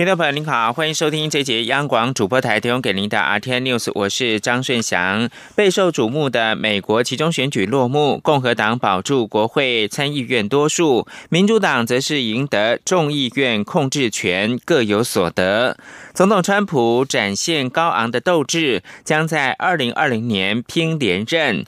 [0.00, 5.28] 听众朋友您好，欢迎收听这节央广主播台提供给您的 RTN News，我是张顺祥。
[5.54, 15.76] 备受瞩目的美国其中选举落幕，共和党保住国会参议院多数，民主党则是赢得众议院控制权，各有所得。
[16.14, 21.66] 总统川普展现高昂的斗志，将在二零二零年拼连任，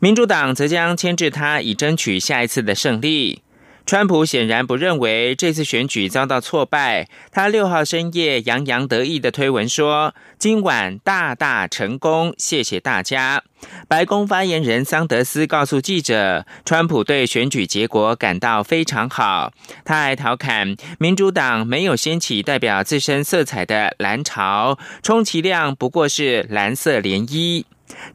[0.00, 3.42] 民主党则将牵制他，以争取下一次的胜利。
[3.90, 7.08] 川普显然不认为这次选举遭到挫败。
[7.32, 13.42] 他六号深夜洋洋得意的推文说：“今晚大大成功，谢谢大家。”
[13.88, 19.52] 白宫发言人桑德斯告诉记者：“川普对选举结果感到非常好。”
[19.84, 27.64] 他还调侃：“民主党没有掀起代表自身色彩的蓝潮，充其量不过是蓝色涟漪。”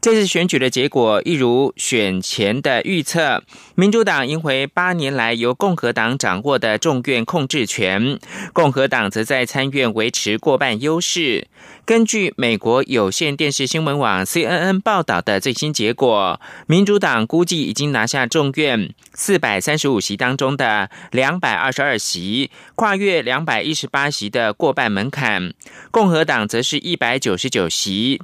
[0.00, 3.42] 这次选举的结果一如选前的预测，
[3.74, 8.18] 民主党赢回八年来由共和党掌握的众院控制权，
[8.52, 11.48] 共和党则在参院维持过半优势。
[11.86, 25.54] 根据美国有线电视新闻网 CNN 报道的最新结果，民主党估计已经拿下众院四百三十五席当中的两百二十二席，跨越两百一十八席的过半门槛。
[25.92, 28.20] 共和党则是一百九十九席，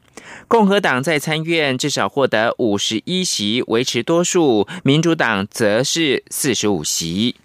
[0.49, 7.37] 共和党在参院至少获得五十一席，维持多数；民主党则是四十五席。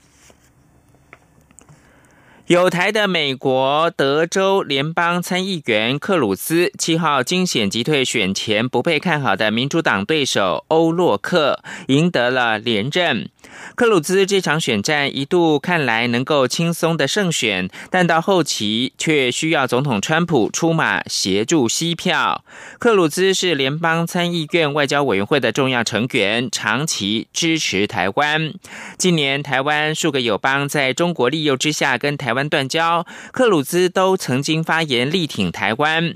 [2.48, 13.30] 有台的美国德州联邦参议员克鲁兹七号惊险击退选前不被看好的民主党对手欧洛克，赢得了连任。
[13.75, 22.45] 克鲁兹这场选战一度看来能够轻松的胜选，但到后期却需要总统川普出马协助吸票。
[22.80, 28.53] 克鲁兹是联邦参议院外交委员会的重要成员，长期支持台湾。
[28.97, 32.37] 近年台湾数个友邦在中国利诱之下跟台。
[32.38, 36.14] 湾断交，克鲁兹都曾经发言力挺台湾，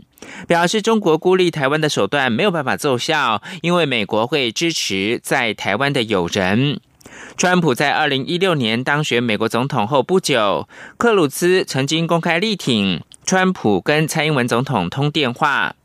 [0.47, 6.79] 表示中国孤立台湾的手段没有办法奏效，因为美国会支持在台湾的友人。
[7.35, 15.75] 川普在二零一六年当选美国总统后不久，克鲁兹曾经公开力挺川普，跟蔡英文总统通电话。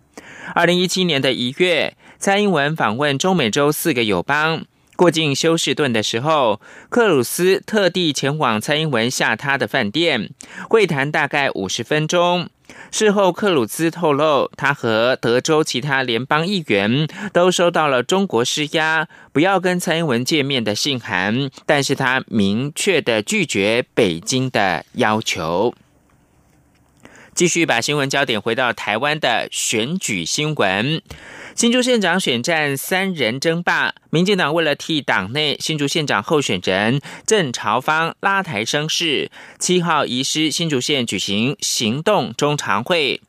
[0.54, 4.64] 二零一七年的一月，蔡英文访问中美洲四个友邦。
[4.96, 10.30] 过境休士顿的时候，克鲁斯特地前往蔡英文下榻的饭店
[10.68, 12.48] 会谈，大概五十分钟。
[12.90, 25.74] 事后，克鲁兹透露，他和德州其他联邦议员都收到了中国施压，不要跟蔡英文见面的信函，但是他明确的拒绝北京的要求。
[27.36, 31.02] 继续把新闻焦点回到台湾的选举新闻。
[31.54, 43.20] 新竹县长选战三人争霸，民进党为了替党内新竹县长候选人郑朝芳拉台声势，七号移师新竹县举行行动中常会。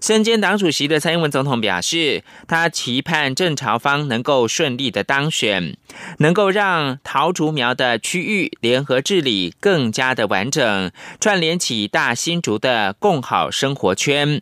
[0.00, 5.76] 身兼党主席的蔡英文总统表示，他期盼郑朝芳能够顺利的当选，
[6.18, 10.90] 能够让桃竹苗的区域联合治理更加的完整，
[11.20, 14.40] 串联起大新竹的共好生活圈。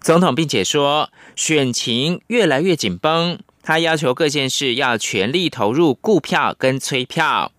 [0.00, 7.52] 总统并且说，选情越来越紧绷，他要求各县市要全力投入顾票跟催票。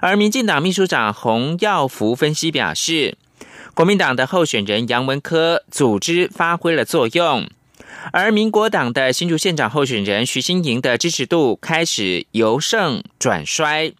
[0.00, 3.16] 而民进党秘书长洪耀福分析表示，
[3.78, 7.48] 国民党的候选人杨文科组织发挥了作用，
[8.10, 13.92] 而民国党的新竹县长候选人徐新莹的支持度开始由盛转衰，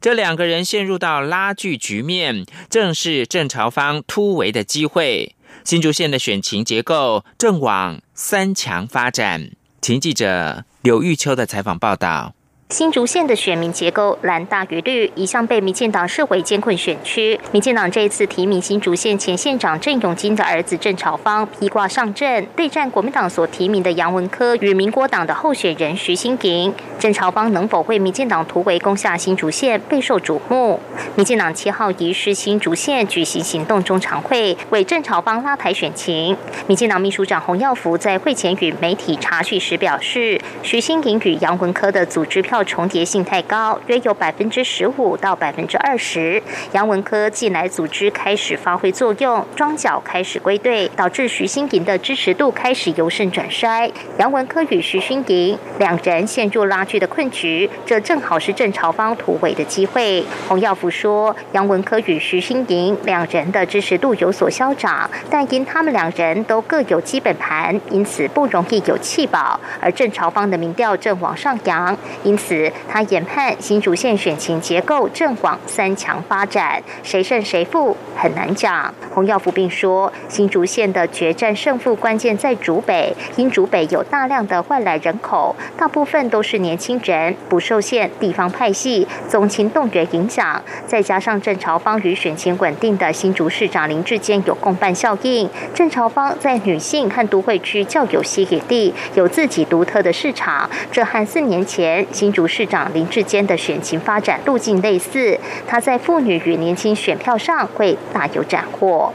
[0.00, 5.34] 这两个人陷入到拉锯局面，正是郑朝芳突围的机会。
[5.64, 9.50] 新竹县的选情结构正往三强发展。
[9.82, 12.32] 请记者刘玉秋的采访报道。
[12.70, 17.38] 新竹县的选民结构蓝大于绿，一向被民进党视为艰困选区。
[17.52, 26.74] 民进党这一次提名新竹县前县长郑永金的儿子郑朝芳披挂上阵，对战国民党所提名的杨文科与民国党的候选人徐新莹。
[26.98, 30.80] 郑朝芳能否为民进党突围攻下新竹县备受瞩目。
[31.14, 36.36] 民进党七号移师新竹县举行行动中常会，为郑朝芳拉台选情。
[36.66, 42.55] 民进党秘书长洪耀福在会前与媒体查询时表示，徐新莹与杨文科的组织票。
[42.64, 46.42] 重叠性太高，约有百分之十五到百分之二十。
[46.72, 53.90] 杨文科近来组织开始发挥作用，庄脚开始归队，导致徐新莹的支持度开始由盛转衰。
[54.18, 60.24] 杨文科与徐新莹两人陷入拉锯的困局，这正好是郑朝芳突围的机会。
[60.46, 69.58] 洪耀福说，杨文科与徐新莹两人的支持度有所消长，但因他们两人都各有基本盘，因此不容易有弃保。
[69.80, 78.94] 而郑朝芳的民调正往上扬，因此此他研判新竹县选情结构正往三强发展，谁胜谁负很难讲。
[79.12, 105.40] 洪耀福并说，新竹县的决战胜负关键在竹北，因竹北有大量的外来人口，大部分都是年轻人，不受限地方派系、宗亲动员影响，再加上郑朝芳与选情稳定的新竹市长林志坚有共伴效应，郑朝芳在女性和都会区较有吸引力，有自己独特的市场，这和四年前新主市长林志坚的选情发展路径类似。
[105.66, 109.10] 他在妇女与年轻选票上会大有斩获。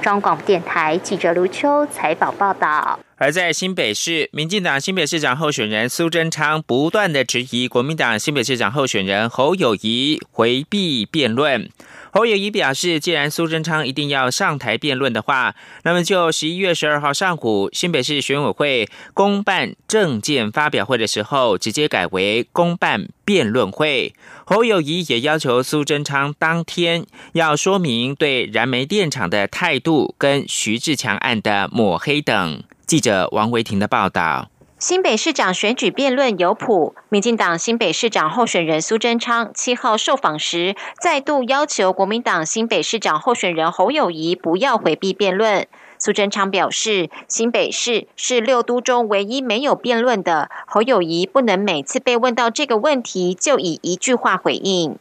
[0.00, 3.00] 中广电台记者卢秋采访报道。
[3.16, 11.68] 而在新北市，民进党新北市长候选人苏贞昌不断的质疑国民党新北市长候选人侯友谊回避辩论。
[12.12, 15.54] 侯友谊表示，既然苏贞昌一定要上台辩论的话，
[15.84, 24.12] 那么就十一月十二号上午新北市选委会公办政见发表会的时候，直接改为公办辩论会。
[24.44, 32.62] 侯友谊也要求苏贞昌当天要说明对燃煤电厂的态度，跟徐志强案的抹黑等。
[32.86, 34.50] 记者王维婷的报道。
[34.80, 45.66] 新北市长选举辩论有谱，民进党新北市长候选人苏贞昌七号受访时，再度要求国民党新北市长候选人侯友谊不要回避辩论。
[45.98, 54.96] 苏贞昌表示，新北市是六都中唯一没有辩论的，侯友谊不能每次被问到这个问题就以一句话回应。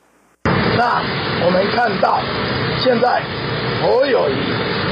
[0.78, 1.02] 那
[1.46, 2.20] 我们看到，
[2.84, 3.24] 现在
[3.82, 4.34] 侯友谊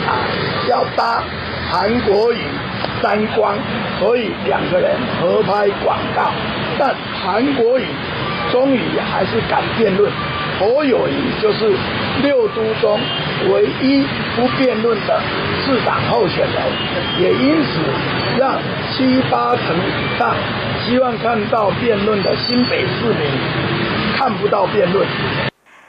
[0.08, 0.24] 啊
[0.70, 1.22] 要搭
[1.70, 2.40] 韩国语。
[3.02, 3.56] 三光，
[4.00, 4.92] 所以两个人
[5.22, 6.32] 合拍广告，
[6.80, 7.86] 但韩国瑜
[8.52, 10.12] 终于还是敢辩论，
[10.60, 11.72] 侯友谊就是
[12.24, 13.00] 六都中
[13.50, 14.04] 唯一
[14.36, 15.22] 不辩论的
[15.66, 16.56] 市长候选人，
[17.20, 17.80] 也因此
[18.40, 18.56] 让
[18.92, 20.34] 七八成以上
[20.86, 23.30] 希望看到辩论的新北市民
[24.18, 25.06] 看不到辩论。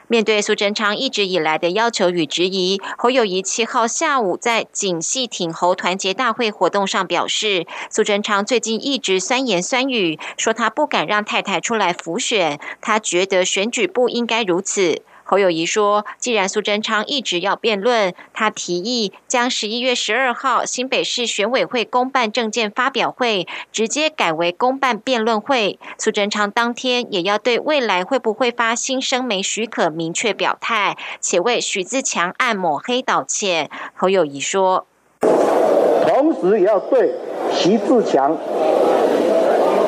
[0.08, 15.02] 面对苏贞昌一直以来的要求与质疑，侯友谊七号下午在警系挺侯团结大会活动上表示，苏贞昌最近一直酸言酸语，说他不敢让太太出来辅选，他觉得选举不应该如此。
[15.30, 25.78] 侯友谊说：“既然苏贞昌一直要辩论，他提议将十一月十二号新北市选委会公办证件发表会直接改为公办辩论会。
[25.98, 34.86] 苏贞昌当天也要对未来会不会发新生媒许可明确表态，且为许自强案抹黑道歉。”侯友谊说
[35.20, 37.12] ：“同时也要对
[37.52, 38.34] 徐自强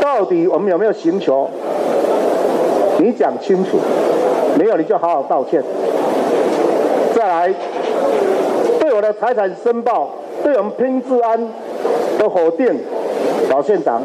[0.02, 1.50] 到底我们有没有寻求，
[2.98, 3.80] 你讲清楚。”
[4.60, 5.64] 没有你就好好道歉。
[7.14, 7.54] 再来，
[8.78, 10.10] 对我的财产申报，
[10.44, 11.40] 对我们拼治安
[12.18, 12.78] 的否定，
[13.48, 14.02] 老县长，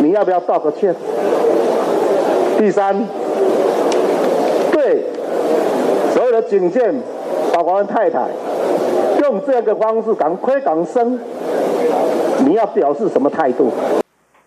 [0.00, 0.94] 你要不要道个歉？
[2.58, 2.94] 第三，
[4.70, 5.02] 对
[6.14, 6.94] 所有的警舰，
[7.52, 8.28] 包括太太，
[9.22, 11.18] 用这样的方式敢亏敢生，
[12.46, 13.72] 你要表示什么态度？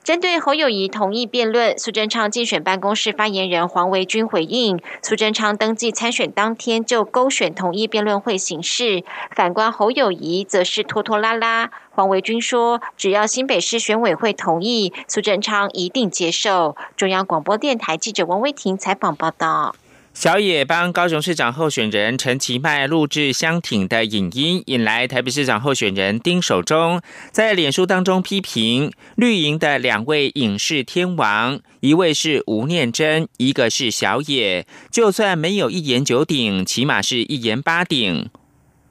[0.03, 11.71] 针对侯友谊同意辩论，苏贞昌竞选办公室发言人黄维军回应：苏贞昌登记参选当天就勾选同意辩论会形式，反观侯友谊则是拖拖拉拉。
[11.91, 16.75] 黄维军说：只要新北市选委会同意，苏贞昌一定接受。
[16.97, 19.73] 中央广播电台记者王威婷采访报道。
[20.13, 27.01] 小野帮高雄市长候选人陈其迈录制相挺的影音，引来台北市长候选人丁守中
[27.31, 38.29] 在脸书当中批评绿营的两位影视天王，一位是吴念真，一个是小野，就算没有一言九鼎，起码是一言八鼎，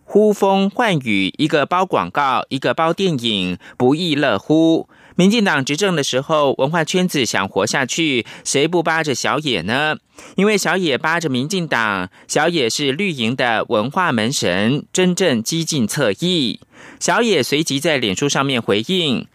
[0.02, 4.88] 呼风唤雨，一个包广告，一个包电影，不亦乐乎。
[5.14, 9.96] 民进党执政的时候，文化圈子想活下去，谁不扒着小野呢？
[10.36, 16.60] 因为小野扒着民进党，小野是绿营的文化门神，真正激进侧翼。
[16.98, 19.26] 小野随即在脸书上面回应。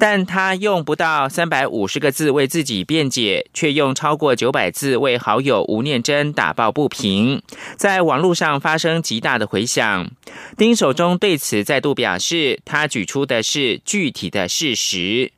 [0.00, 7.42] 但他用不到三百五十个字为自己辩解，却用超过九百字为好友吴念真打抱不平，
[7.76, 10.10] 在网络上发生极大的回响。
[10.56, 15.32] 丁守中对此再度表示，他举出的是具体的事实。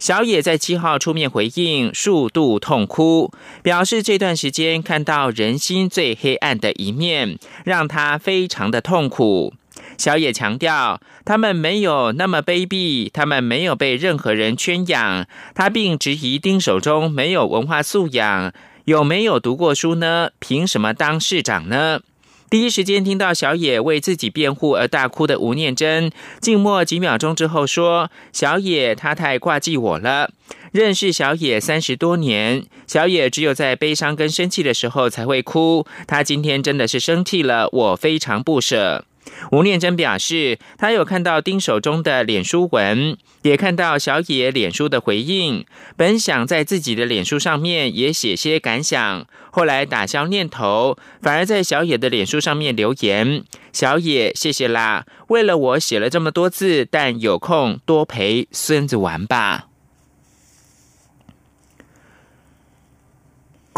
[0.00, 3.32] 小野在七号出面回应，数度痛哭，
[3.62, 9.54] 表示这段时间看到人心最黑暗的一面，让他非常的痛苦。
[9.98, 15.26] 小野强调，他们没有那么卑鄙，他们没有被任何人圈养。
[15.56, 18.52] 他并质疑丁守中没有文化素养，
[18.84, 20.30] 有没有读过书呢？
[20.38, 22.00] 凭什么当市长呢？
[22.48, 30.30] 第一时间听到小野为自己辩护而大哭的吴念真，静默几秒钟之后说：“小野，他太挂记我了。
[30.72, 35.84] 认识小野三十多年，小野只有在悲伤跟生气的时候才会哭。
[36.06, 39.04] 他今天真的是生气了，我非常不舍。”
[39.52, 45.64] 吴念真表示，他有看到丁守中的脸书文，也看到小野脸书的回应。
[45.96, 59.66] 本想在自己的脸书上面也写些感想，后来打消念头，反而在小野的脸书上面留言：“小野，谢谢啦，为了我写了这么多字，但有空多陪孙子玩吧。”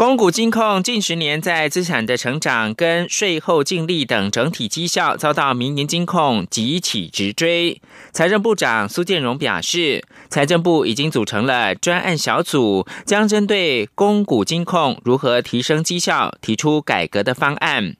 [0.01, 7.79] 公股金控近十年在资产的成长跟税后净利等整体绩效遭到民营金控急起直追。
[8.11, 17.95] 财政部长苏建荣表示，财政部已经组成了专案小组，将针对公股金控如何提升绩效提出改革的方案。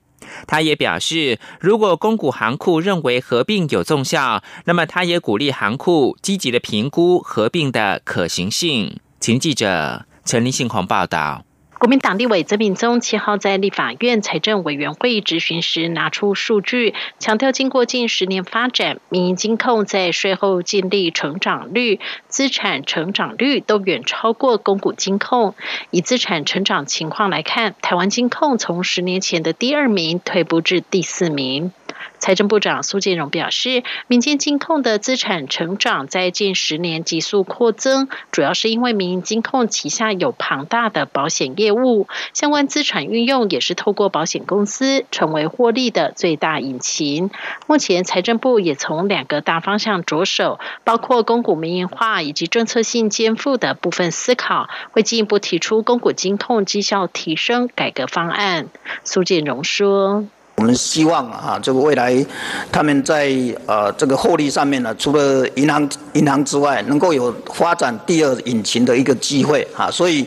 [0.48, 8.98] 他也表示，如果公股行库认为合并有奏效，那么他也鼓励行库积极的评估合并的可行性。
[9.20, 11.44] 请记者陈立信鸿报道。
[11.82, 21.98] 国民党立委曾敏宗七号在立法院财政委员会质询时拿出数据，强调经过近十年发展，民营金控在税后净利成长率、
[22.28, 25.56] 资产成长率都远超过公股金控。
[25.90, 31.72] 以资产成长情况来看，台湾金控从十年前的第二名退步至第四名。
[32.18, 47.30] 财政部长苏建荣表示，民间金控的资产成长在近十年急速扩增，主要是因为民营金控旗下有庞大的保险业务，相关资产运用也是透过保险公司成为获利的最大引擎。
[47.66, 58.68] 目前财政部也从两个大方向着手，包括公股民营化以及政策性肩负的部分思考，会进一步提出公股金控绩效提升改革方案。
[59.04, 60.26] 苏建荣说。
[60.56, 62.24] 我们希望啊，这个未来
[62.70, 63.34] 他们在
[63.66, 70.24] 呃这个获利上面呢，除了银行银行之外，能够有发展第二引擎的一个机会啊，所以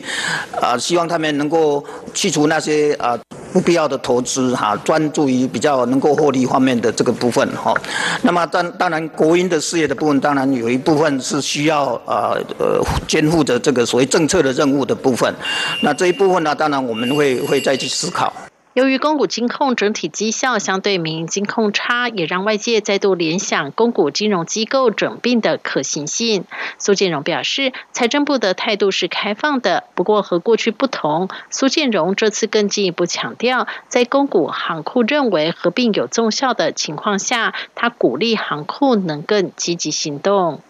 [0.60, 3.18] 啊，希望他们能够去除那些啊
[3.50, 7.72] 不必要的投资哈，专注于比较能够获利方面的这个部分哈。
[8.20, 15.34] 那么当当然国营的事业的部分，当然有一部分是需要呃呃肩负着这个所谓政策的任务的部分。
[15.80, 18.30] 那这一部分呢，当然我们会会再去思考。
[18.76, 26.44] 由于公股金控整体绩效相对民营金控差，也让外界再度联想公股金融机构整并的可行性。
[26.78, 40.60] 苏建荣表示，财政部的态度是开放的，不过和过去不同，苏建荣这次更进一步强调，在公股行库认为合并有奏效的情况下，他鼓励行库能更积极行动。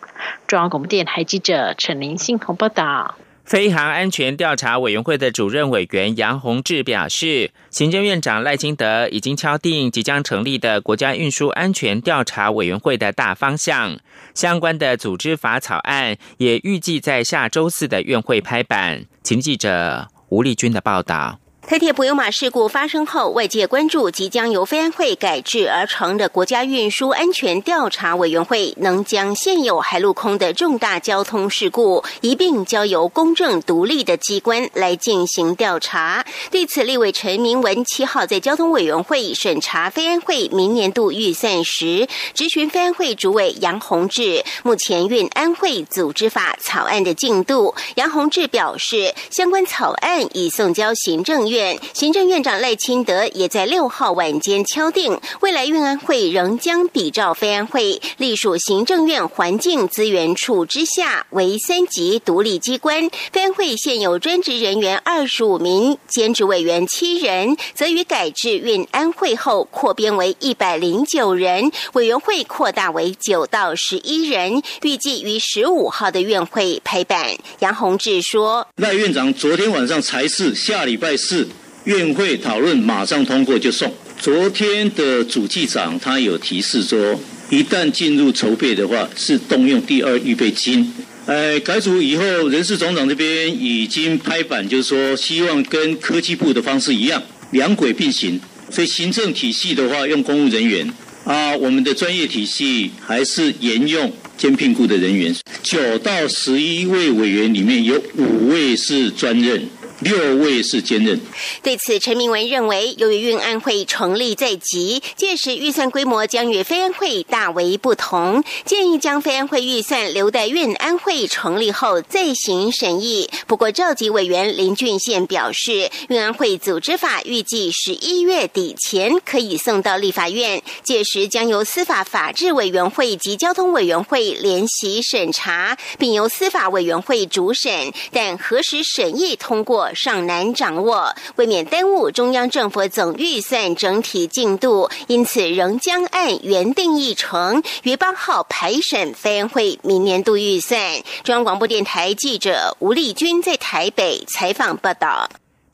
[0.47, 3.17] 中央广播电台记者陈林信报道。
[3.47, 13.97] 飞航安全调查委员会的主任委员杨洪志表示，行政院长赖清德已经敲定即将成立的国家运输安全调查委员会的大方向，
[14.35, 19.05] 相关的组织法草案也预计在下周四的院会拍板。
[19.23, 21.39] 请记者吴丽君的报道。
[21.67, 36.25] 台铁普悠马事故发生后，外界关注即将由飞安会改制而成的国家运输安全调查委员会，能将现有海陆空的重大交通事故一并交由公正独立的机关来进行调查。
[36.53, 47.75] 对此，立委陈明文七号在交通委员会审查飞安会明年度预算时，质询飞安会主委杨宏志目前运安会组织法草案的进度。
[47.97, 51.56] 杨宏志表示，相关草案已送交行政院。
[51.93, 63.09] 行政院长赖清德也在六号晚间敲定，未来运安会仍将比照飞安会，隶属行政院环境资源处之下为三级独立机关。
[63.33, 77.37] 飞安会现有专职人员二十五名，兼职委员七人，则于改制运安会后扩编为一百零九人，委员会扩大为九到十一人，预计于十五号的院会拍板。
[77.61, 81.46] 杨宏志说：“赖院长昨天晚上才是下礼拜四。”
[81.87, 83.93] 院会讨论马上通过就送。
[84.19, 90.93] 昨天的主计长他有提示说，一旦进入筹备的话，是动用第二预备金。
[91.27, 98.41] 呃，改组以后，人事总长这边已经拍板，就是说希望跟科技部的方式一样，两轨并行。
[98.69, 100.93] 所以行政体系的话，用公务人员
[101.25, 109.69] 啊，我们的专业体系还是沿用兼聘雇的人员，九到十一位委员里面有五位是专任。
[110.09, 111.21] 六位是兼任。
[111.65, 123.29] 对此，陈明文认为，由于运安会成立在即，届时预算规模将与非安会大为不同，建议将非安会预算留待运安会成立后再行审议。
[123.49, 139.91] 不过，召集委员林俊宪表示，运安会组织法预计十一月底前可以送到立法院，届时将由司法法制委员会及交通委员会联席审查，并由司法委员会主审，但何时审议通过？
[139.97, 150.79] 尚难掌握，为免耽误中央政府总预算整体进度，因此仍将按原定议程于八号排审非安会明年度预算。
[151.25, 155.29] 中央广播电台记者吴丽君在台北采访报道。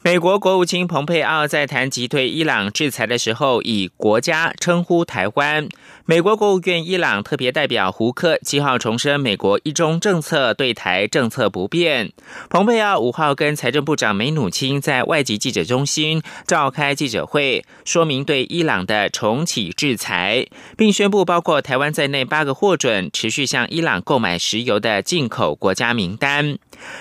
[0.05, 5.69] 美国国务卿蓬佩奥在谈及对伊朗制裁的时候，以国家称呼台湾。
[6.05, 12.13] 美国国务院伊朗特别代表胡克七号重申，美国一中政策对台政策不变。
[12.51, 26.59] 蓬佩奥五号跟财政部长梅努钦在外籍记者中心召开记者会，说明对伊朗的重启制裁，并宣布包括台湾在内八个获准持续向伊朗购买石油的进口国家名单。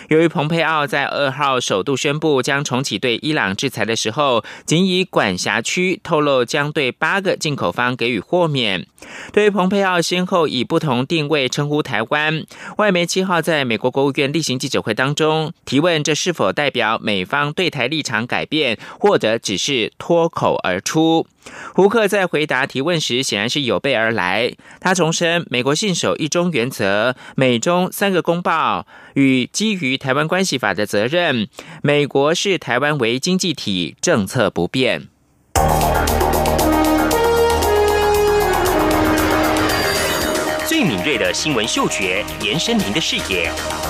[0.10, 8.86] 由于蓬佩奥在二号首度宣布将重启对伊朗制裁的时候，仅以管辖区透露将对八个进口方给予豁免。
[9.34, 12.44] 对于蓬佩奥先后以不同定位称呼台湾，
[12.78, 21.26] 外媒七号在美国国务院例行记者会当中提问，这是否代表美方对台立场改变，或者只是脱口而出？
[21.74, 24.54] 胡克在回答提问时，显然是有备而来。
[24.80, 31.48] 他重申，美国信守一中原则，美中三个公报与基于台湾关系法的责任。
[31.82, 35.08] 美国视台湾为经济体，政策不变。
[40.68, 43.52] 最敏锐的新闻嗅觉，延伸您的视野，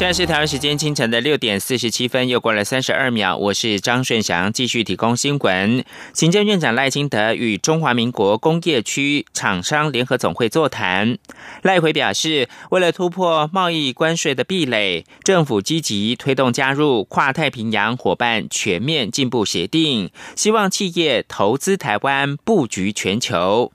[0.00, 3.36] 现在是台湾时间清晨的六点四十七分，又过了三十二秒。
[3.36, 5.84] 我是张顺祥，继续提供新闻。
[6.14, 11.18] 行政院长赖清德与中华民国工业区厂商联合总会座谈。
[11.60, 23.70] 赖回表示，为了突破贸易关税的壁垒，政府积极推动加入跨太平洋伙伴全面进步协定，希望企业投资台湾，布局全球。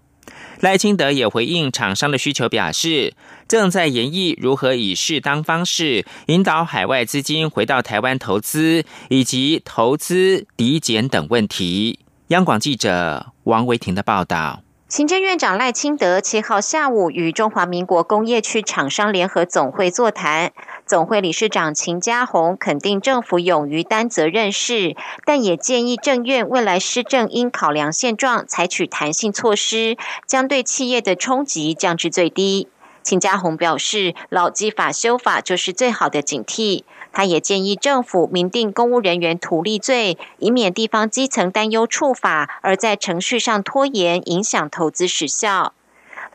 [0.59, 3.13] 赖清德也回应厂商的需求，表示
[3.47, 11.99] 正在研议如何以适当方式引导海外资金回到台湾投资，以及投资抵减等问题。
[12.29, 14.64] 央广记者王维婷的报道。
[14.87, 20.53] 行政院长赖清德七号下午与中华民国工业区厂商联合总会座谈，
[20.85, 24.95] 总会理事长秦家宏肯定政府勇于担责任事，
[25.25, 32.67] 但也建议政院未来施政应考量现状，采取弹性措施，将对企业的冲击降至最低。
[33.01, 36.83] 秦家宏表示，老基法修法就是最好的警惕。
[37.15, 45.73] 他也建议政府明定公务人员图利罪，以免地方基层担忧触法，而在程序上拖延，影响投资时效。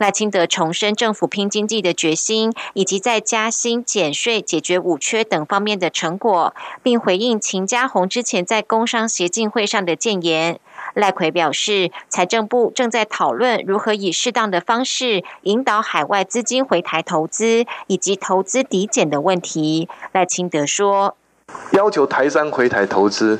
[0.01, 10.59] 赖清德重申政府拼经济的决心，以及在加薪、减税、解决五缺等方面的成果，并回应秦家宏之前在工商协进会上的谏言。
[10.95, 19.87] 赖奎表示，财政部正在讨论如何以适当的方式引导海外资金回台投资，以及投资抵减的问题。
[20.13, 21.15] 赖清德说
[21.73, 23.39] ：“要求台商回台投资，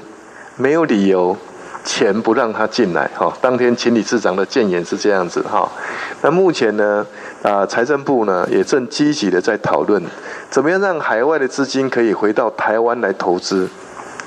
[0.59, 1.39] 没有理由，
[1.85, 3.11] 钱不让他进来。
[3.17, 5.41] 哈，当天秦理事长的谏言是这样子。
[5.43, 5.71] 哈，
[6.23, 7.07] 那目前呢，
[7.43, 10.03] 啊，财政部呢也正积极的在讨论，
[10.51, 13.69] 怎么样让海外的资金可以回到台湾来投资，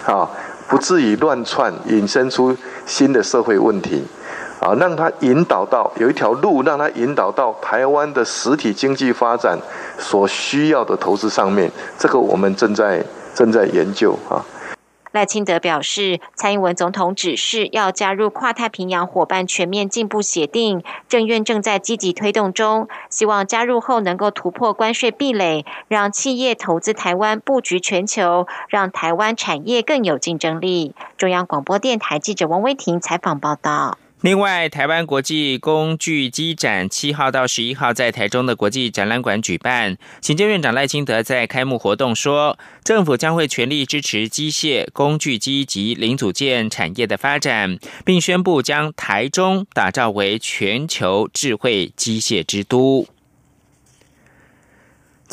[0.05, 0.29] 啊，
[0.67, 4.03] 不至于乱窜，引申出。”新的社会问题，
[4.59, 9.57] 啊，让他引导到有一条路，让他引导到台湾的实体经济发展
[9.97, 11.71] 所需要的投资上面。
[11.97, 13.01] 这个我们正在
[13.33, 14.43] 正在研究啊。
[15.13, 30.95] 赖清德表示，蔡英文总统指示要加入跨太平洋伙伴全面进步协定，政院正在积极推动中，希望加入后能够突破关税壁垒，让企业投资台湾布局全球，让台湾产业更有竞争力。
[31.15, 33.99] 中央广播电台记者王威婷采访报道。
[34.23, 39.97] 另外，台湾国际工具机展七号到十一号在台中的国际展览馆举办。
[40.21, 53.05] 行政院长赖清德在开幕活动说，政府将会全力支持机械、工具机及零组件产业的发展，并宣布将台中打造为全球智慧机械之都。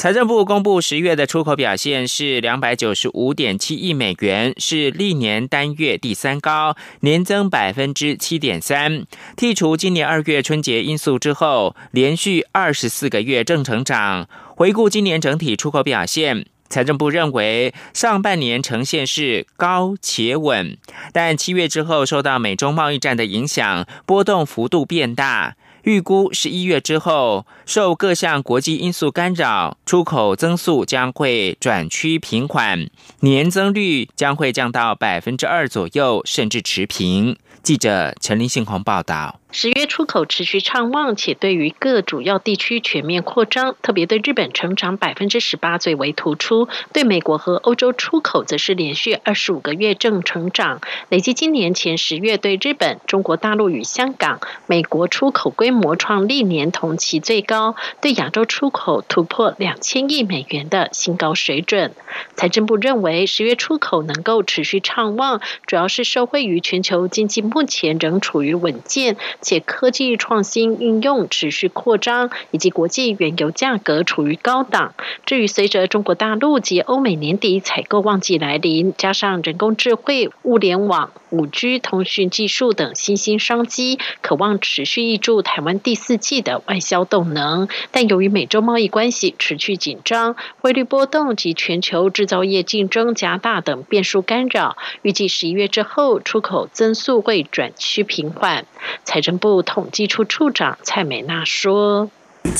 [0.01, 9.05] 财政部公布十月的出口表现是两百九十五点七亿美元，是历年单月第三高，年增百分之七点三。
[9.37, 14.27] 剔除今年二月春节因素之后，连续二十四个月正成长。
[14.57, 20.79] 回顾今年整体出口表现，财政部认为上半年呈现是高且稳，
[21.13, 25.57] 但七月之后受到美中贸易战的影响，波动幅度变大。
[25.85, 32.89] 预估十一月之后，受各项国际因素干扰，出口增速将会转趋平缓，
[33.21, 37.37] 年增率将会降到百分之二左右，甚至持平。
[37.63, 39.40] 记者陈林信宏报道。
[39.53, 46.69] 十月出口持续畅旺，且对于各主要地区全面扩张，特别对日本成长百分之十八最为突出。
[46.93, 61.93] 对美国和欧洲出口则是连续二十五个月正成长，累计今年前十月对日本、中国大陆与香港、美国出口规模创历年同期最高，对亚洲出口突破两千亿美元的新高水准。
[62.37, 69.17] 财政部认为，十月出口能够持续畅旺，主要是受惠于全球经济目前仍处于稳健。
[69.41, 74.95] 且科技创新应用持续扩张，以及国际原油价格处于高档。
[75.27, 87.69] 至于随着中国大陆及欧美年底采购旺季来临，加上人工智慧、物联网、五 G 通讯技术等新兴商机，渴望持续挹注台湾第四季的外销动能。
[87.91, 98.67] 但由于美洲贸易关系持续紧张、汇率波动及全球制造业竞争加大等变数干扰，预计十一月之后出口增速会转趋平缓。
[99.05, 102.11] 财政部统计处处长蔡美娜说。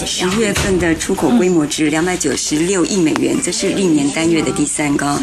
[0.05, 5.19] 十月份的出口规模值两百九十六亿美元，这是历年单月的第三高，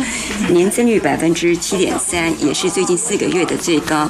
[0.49, 4.09] 年增率百分之七点三，也是最近四个月的最高。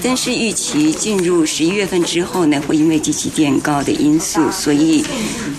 [0.00, 5.04] 但是预期进入十一月份之后呢，会因为机器垫高的因素，所以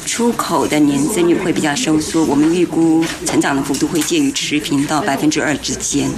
[0.05, 2.23] 出口的年增率会比较收缩。
[2.23, 6.09] 我们预估成长的幅度会介于持平到百分之二之间。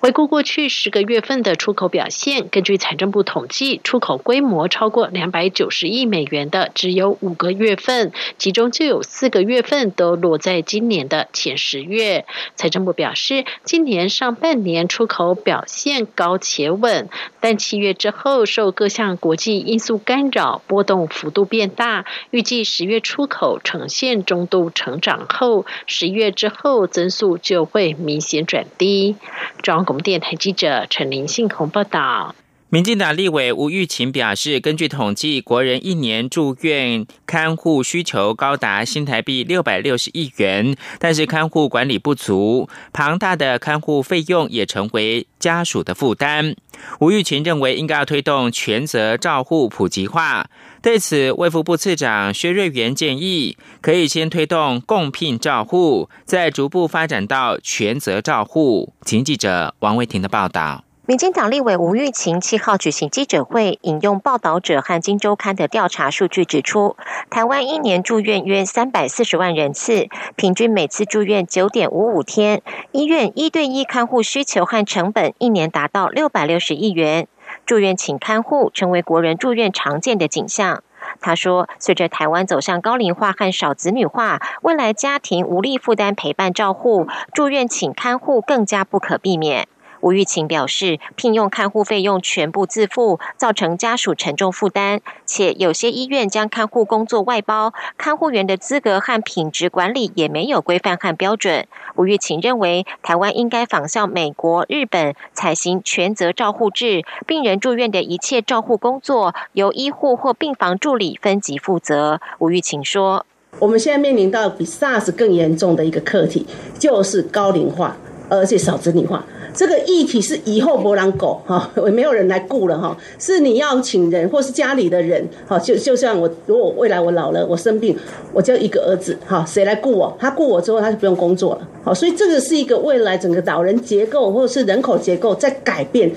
[0.00, 12.26] 回顾过去十个月份的出口表现，根据财政部统计，出口规模超过两百九十亿美元的只有五个月份，其中就有四个月份都落在今年的前十月。
[12.54, 17.08] 财政部表示，今年上半年出口表现高且稳，
[17.40, 22.04] 但七月之后受各项国际因素干扰，波动幅度变大。
[22.30, 29.16] 预计十月出口呈现中度成长后，十月之后增速就会明显转低。
[29.60, 32.34] 中广播电台记者陈林信宏报道。
[32.70, 46.54] 民进党立委吴玉琴表示，根据统计，国人一年住院看护需求高达新台币六百六十亿元，但是看护管理不足，庞大的看护费用也成为家属的负担。
[47.00, 50.50] 吴玉琴认为，应该要推动全责照护普及化。
[50.82, 58.92] 对此，卫福部次长薛瑞元建议，可以先推动共聘照护，再逐步发展到全责照护。
[59.06, 60.84] 请记者王维婷的报道。
[61.08, 66.96] 民进党立委吴玉琴七号举行记者会，引用报道者和金周刊的调查数据指出，
[67.30, 72.60] 台湾一年住院约三百四十万人次，平均每次住院九点五五天，
[72.92, 77.26] 医院一对一看护需求和成本一年达到六百六十亿元，
[77.64, 80.82] 住院请看护成为国人住院常见的景象。
[81.22, 89.66] 他说，随着台湾走向高龄化和少子女化，未来家庭无力负担陪伴照护，住院请看护更加不可避免。
[90.00, 101.66] 吴玉琴表示，聘用看护费用全部自付，造成家属沉重负担，且有些医院将看护工作外包，看护员的资格和品质管理也没有规范和标准。
[101.96, 112.20] 吴玉琴认为，台湾应该仿效美国、日本，采行全责照护制，病人住院的一切照护工作由医护或病房助理分级负责。
[112.38, 113.26] 吴玉琴说
[113.58, 116.46] ：“我们现在面临到比 SARS 更严重的一个课题，
[116.78, 117.96] 就是高龄化，
[118.28, 127.96] 而且少子女化。”这个议题是以后博朗狗哈，也没有人来雇了哈，是你要请人或是家里的人哈，就就像我，如果未来我老了，我生病，
[128.32, 130.16] 我就一个儿子哈，谁来雇我？
[130.20, 131.68] 他雇我之后，他就不用工作了。
[131.82, 136.12] 好，所以这个是一个未来整个老人结构或者是人口结构在改变。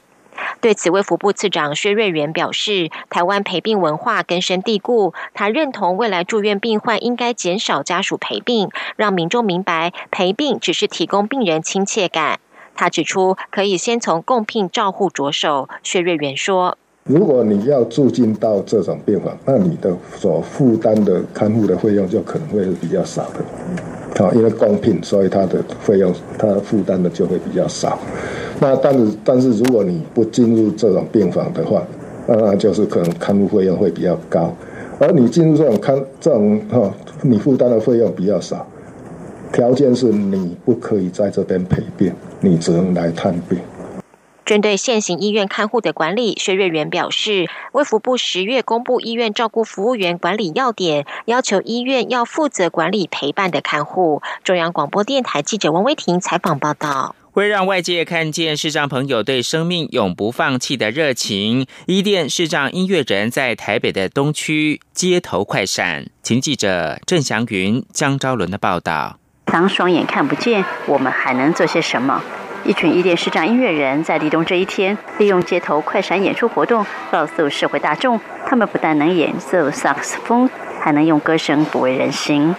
[0.61, 5.11] 对此，卫福部次长薛瑞元表示，台湾陪病文化根深蒂固。
[5.33, 12.39] 他认同未来住院病患应该减少家属陪病，让民众明白陪病只是提供病人亲切感。
[12.75, 15.67] 他指出，可以先从共聘照护着手。
[15.81, 24.23] 薛瑞元说：“如果你要住进到这种病房，那你的所负担的看护的费用就可能会是比较少的。
[24.23, 27.97] 好，因为公聘，所以他的费用他负担的就会比较少。”
[28.61, 31.83] 那但是但是如果你不进入这种病房的话，
[32.27, 34.53] 那就是可能看护费用会比较高，
[34.99, 38.67] 而你进入这种看这种哈，你负担的费用比较少，
[39.51, 43.57] 条件是你不可以在这边陪病，你只能来探病。
[44.51, 54.21] 针对现行医院看护的管理，薛瑞元表示，卫福部十月公布医院照顾服务员管理要点，要求医院要负责管理陪伴的看护。
[54.43, 57.15] 中央广播电台记者王威婷采访报道。
[57.31, 61.65] 会让外界看见视障朋友对生命永不放弃的热情。
[61.85, 69.17] 伊甸视障音乐人在台北的东区街头快闪，请记者郑祥云、江昭伦的报道。
[69.45, 72.21] 当双眼看不见，我们还能做些什么？
[72.63, 82.55] 一群伊甸市长音乐人在立冬这一天，利用街头快闪演出活动，告诉社会大众，他们不但能演奏萨克斯风，还能用歌声抚慰人心。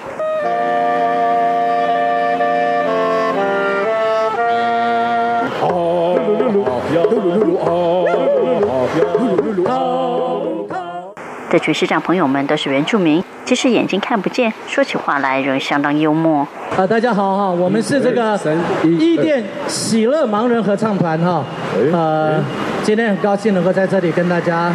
[11.52, 16.48] 这群视障朋友们都是原住民，即使眼睛看不见，说起话来仍相当幽默。
[16.74, 18.40] 啊，大家好哈，我们是这个
[18.82, 21.44] 伊甸喜乐盲人合唱团哈，
[21.92, 22.42] 呃，
[22.82, 24.72] 今天很高兴能够在这里跟大家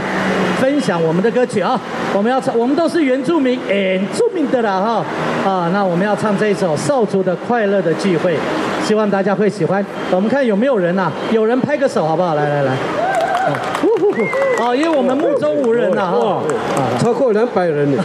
[0.60, 1.82] 分享我们的歌曲啊。
[2.14, 5.04] 我们要唱，我们都是原住民，原住民的啦哈
[5.50, 8.38] 啊，那我们要唱这一首少族的快乐的聚会，
[8.84, 9.84] 希望大家会喜欢。
[10.12, 11.12] 我们看有没有人呐？
[11.32, 12.36] 有人拍个手好不好？
[12.36, 12.72] 来来来。
[14.60, 16.44] 哦，因为我们目中无人呐，哈，
[17.00, 18.04] 超过两百人呢。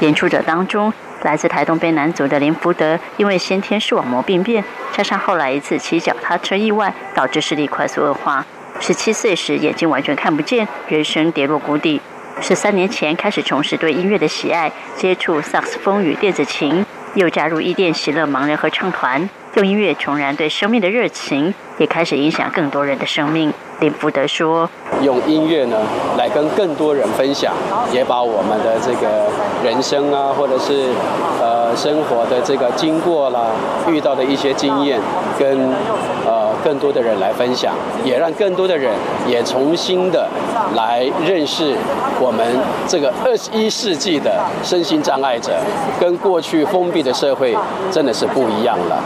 [0.00, 8.44] 演出者当中，来自台东边男族的林福德，因为先天视网膜病变，加上后来一次骑脚踏车意外，导致视力快速恶化。
[8.80, 12.00] 十七岁时眼睛完全看不见，人生跌落谷底。
[12.40, 16.84] 十三年前开始重拾对音乐的喜爱，接触萨克斯风与电子琴，
[17.14, 19.28] 又加入伊甸喜乐盲人合唱团。
[19.56, 23.52] 用音乐重燃对生命的热情，也开始影响更多人的生命。
[23.78, 24.68] 林福德说
[25.00, 25.76] ：“用音乐呢，
[26.18, 27.54] 来跟更多人分享，
[27.92, 29.30] 也把我们的这个
[29.62, 30.88] 人生啊，或者是
[31.40, 33.46] 呃生活的这个经过啦，
[33.88, 34.98] 遇到的一些经验，
[35.38, 35.70] 跟
[36.26, 38.92] 呃更多的人来分享，也让更多的人
[39.28, 40.28] 也重新的
[40.74, 41.76] 来认识
[42.20, 42.44] 我们
[42.88, 45.52] 这个二十一世纪的身心障碍者，
[46.00, 47.56] 跟过去封闭的社会
[47.92, 49.00] 真的是不一样了。”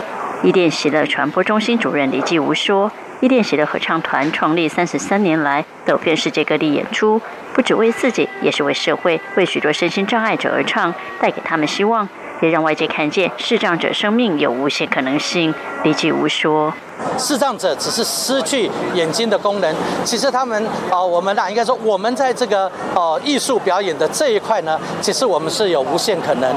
[0.44, 7.20] 伊甸喜乐传播中心主任李继吾说：“伊甸喜乐合唱团创立三十三年来，走遍世界各地演出，
[7.52, 12.08] 不只为自己，也是为社会，为许多身心障碍者而唱，带给他们希望，
[12.40, 16.72] 也让外界看见视障者生命有无限可能性。”李继吾说
[17.18, 19.74] ：“视障者只是失去眼睛的功能，
[20.04, 26.54] 其实他们啊，我们啊，应该说，我们在这个呃艺术表演的这一块呢，其实我们是有无限可能。”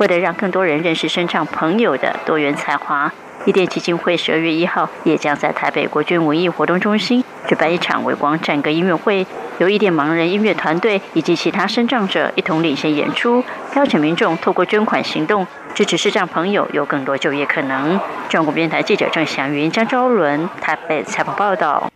[0.00, 3.12] 为了让更多人认识身障朋友的多元才华，
[3.44, 9.26] 伊甸基金会十二月一号也将在台北国军文艺活动中心举办一场微光战歌音乐会，
[9.58, 13.44] 由伊甸盲人音乐团队以及其他身障者一同领衔演出，
[13.76, 18.00] 邀请民众透过捐款行动支持视障朋友有更多就业可能。
[18.30, 21.90] 中国电台记者郑祥云、张昭伦台北采访报道。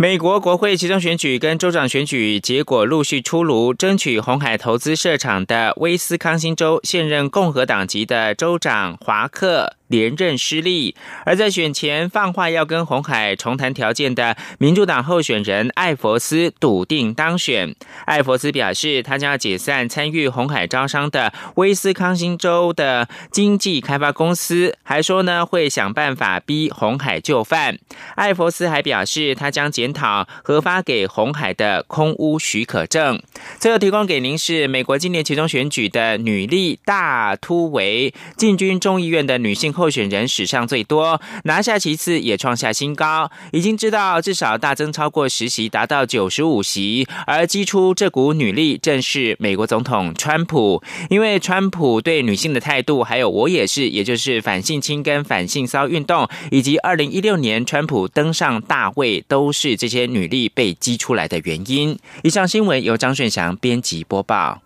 [0.00, 9.77] 美国国会集中选举跟州长选举结果陆续出炉，争取红海投资设厂的威斯康星州现任共和党籍的州长华克。
[9.88, 17.74] 连任失利，而在选前放话要跟红海重谈条件的民主党候选人艾佛斯笃定当选。
[18.04, 27.78] 艾佛斯表示，他将要解散参与红海招商的威斯康星州的经济开发公司，还说呢会想办法逼红海就范。
[28.14, 33.20] 艾佛斯还表示，他将检讨核发给红海的空屋许可证。
[33.58, 39.72] 最后提供给您是美国今年其中选举的女力大突围进军众议院的女性。
[39.78, 43.30] 候选人史上最多，拿下其次也创下新高。
[43.52, 47.06] 已经知道至少大增超过十席，达到九十五席。
[47.26, 61.96] 而激出这股女力正是美国总统川普，因为川普对女性的态度，还有我也是，也就是反性侵跟反性骚运动，以及二零一六年川普登上大位，都是这些女力被激出来的原因。
[62.22, 64.60] 以上新闻由张顺祥编辑播报。